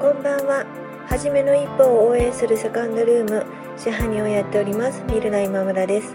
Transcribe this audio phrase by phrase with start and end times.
[0.00, 0.64] こんばんは。
[1.10, 3.44] はじめの一歩を応援するセカンドルーム、
[3.76, 6.14] 支配人をやっております、ミルナ今村です。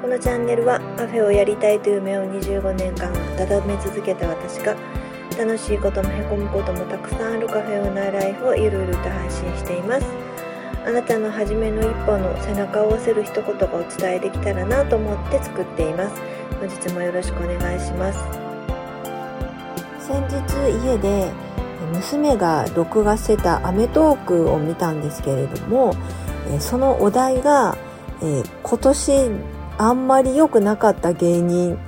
[0.00, 4.74] このチャンネルはカフェをやりたいという夢を25年間温め続けた私が、
[5.36, 10.06] 楽しいこともへこむこともたくさんあるカフェオーナーライフをゆるゆると配信しています。
[10.86, 16.22] あなたの初めの一歩の背中を押せる一言がお伝えできたらなと思って作っています。
[16.58, 18.18] 本日もよろしくお願いします。
[20.00, 21.45] 先日家で
[21.92, 25.94] 娘が録画してた『アメトーーク』を見たんですけれども
[26.60, 27.76] そのお題が
[28.20, 29.30] 今年
[29.78, 31.78] あんまり良くなかった芸人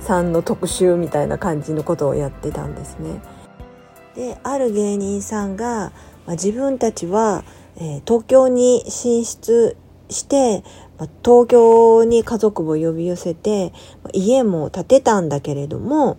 [0.00, 3.22] さんの特集みたいな感じのことをやってたんですね。
[4.14, 5.92] である芸人さんが、
[6.26, 7.44] まあ、自分たちは、
[7.76, 9.76] え、東京に進出
[10.10, 10.62] して、
[10.98, 16.18] まあ、東京に家族を呼び寄せて、まあ、家も建てたんだけれども、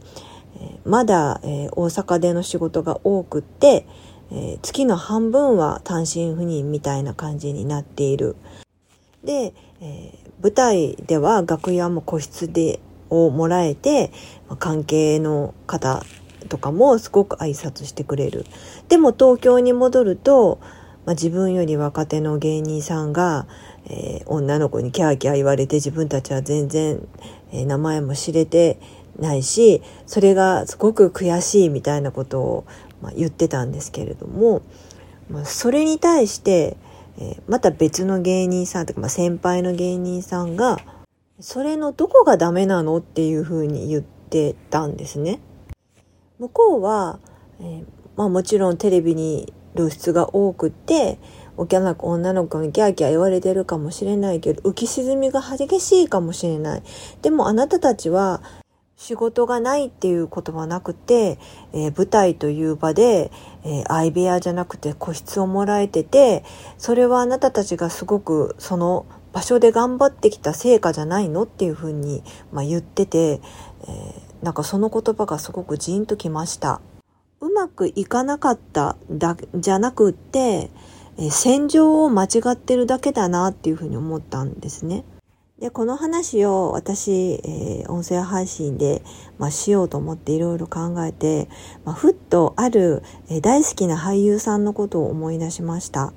[0.85, 3.85] まだ、えー、大阪での仕事が多くって、
[4.31, 8.35] えー、月の半分は単身赴任みたいな感じになっている。
[9.23, 14.11] で、えー、舞台では楽屋も個室でをもらえて、
[14.59, 16.03] 関係の方
[16.49, 18.45] とかもすごく挨拶してくれる。
[18.89, 20.59] でも東京に戻ると、
[21.05, 23.45] まあ、自分より若手の芸人さんが、
[23.85, 27.05] えー、女の子にキャーキャー言われて自分たちは全然、
[27.51, 28.79] えー、名前も知れて
[29.19, 32.65] ないしそれがすごく悔しいみたいなことを、
[33.01, 34.61] ま、言ってたんですけれども、
[35.29, 36.77] ま、それに対して、
[37.19, 40.79] え、また別の芸人さんとか、まあ、先輩の芸人さんが
[41.39, 45.39] それのどこがダメなのっていうふうに言ってたんですね。
[46.39, 47.19] 向こうは、
[47.61, 47.83] え、
[48.15, 51.19] まあ、もちろんテレビに露出が多くて
[51.57, 56.83] お客な女の子にギャーギャー言われてるかもしれないけど浮き沈みが激しいかもしれない
[57.21, 58.41] でもあなたたちは
[58.95, 61.37] 仕事がないっていうことはなくて、
[61.73, 63.31] えー、舞台という場で、
[63.63, 66.43] えー、相部屋じゃなくて個室をもらえてて、
[66.77, 73.41] それはあなたたちがすごくその場所で頑張ってきた成果じゃないのっていうふうに、まあ、言ってて、
[73.81, 76.79] えー、なんかその言葉がすごくジーンときました。
[77.41, 80.69] うまくいかなかっただじゃなくって、
[81.17, 85.03] え戦場を間違ってるだけだなっていうふうに思ったんですね。
[85.63, 89.01] で、この話を私、えー、音声配信で、
[89.37, 91.47] まあ、しようと思っていろいろ考えて、
[91.85, 96.11] まあ、ふっとある、えー、大好きな俳優さんのことを思い出しました。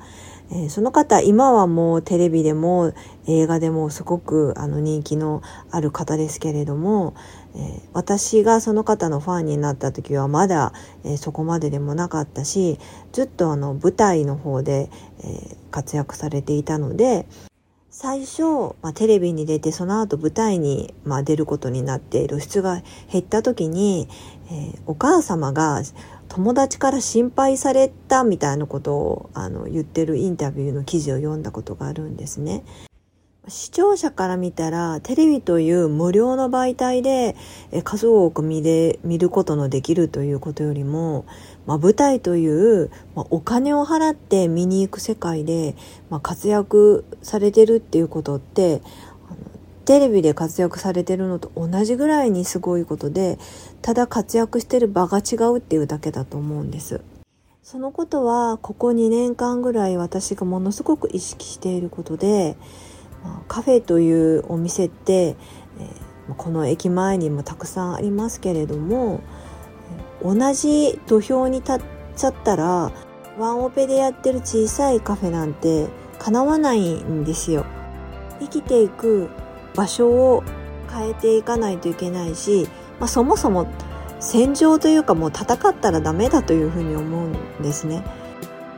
[0.50, 2.92] えー、その方、今はもうテレビでも
[3.28, 7.14] 映画でもすごくあの人気のある方ですけれども、
[7.54, 10.72] えー、私がその方のファンになった時はまだ、
[11.04, 12.80] えー、そこまででもなかったし、
[13.12, 14.90] ずっとあの舞台の方で、
[15.22, 17.28] え活躍されていたので、
[17.98, 24.06] 最初、まあ、テレビに出てその後舞台に、まあ、出ることになって露出が減った時に、
[24.50, 25.80] えー、お母様が
[26.28, 32.64] 友達から心配されたみたいなことをあの言ってるインタビューの記事を読んだことがあるんですね。
[33.48, 37.36] 視聴者から見たらテレビという無料の媒体で
[37.84, 41.26] 数多く見れ見ることのできるということよりも、
[41.64, 45.76] まあ、舞台という、まあ、お金を払って見に行く世界で、
[46.10, 48.82] まあ、活躍されてるっていうことって
[49.84, 53.38] テレビで活躍されてるのと同じぐらいにすごいことで
[53.80, 57.00] ただ活躍してる場が違うっていうだけだと思うんです。
[57.62, 62.56] そのことはここ2年間ぐらい私がものすごく意識していることで
[63.48, 65.36] カフェというお店って、
[66.36, 69.20] この駅前にもたくさんありますけれども
[70.22, 71.80] 同じ土俵に立っ
[72.16, 72.90] ちゃったら
[73.38, 75.86] ワンオペでやってる小さいカフェなんて
[76.18, 77.64] 叶わないんですよ。
[78.40, 79.28] 生きていく
[79.74, 80.42] 場所を
[80.92, 82.68] 変えていかないといけないし、
[82.98, 83.66] まあ、そもそも
[84.18, 88.02] 戦場というかもう戦ったらダメだというふうに思うんですね。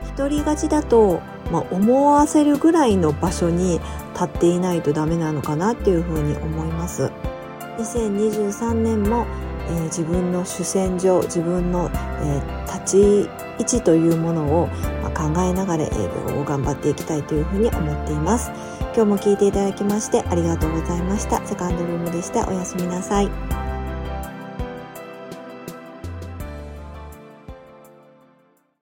[0.03, 3.79] 一人勝ちだと、まあ、思わせるぐらいの場所に
[4.13, 7.11] 立っていないとダメなのかなっていうふうに思います。
[7.77, 9.25] 2023年も、
[9.67, 11.89] えー、自分の主戦場自分の、
[12.21, 13.29] えー、立ち
[13.59, 14.67] 位置というものを、
[15.01, 15.89] まあ、考えながら営
[16.27, 18.51] 業を頑張っていきたいというふうに思っています。
[18.95, 21.45] 今日も聞いていただきましてありがとうございました。
[21.45, 22.47] セカンドルームでした。
[22.47, 23.58] おやすみなさい。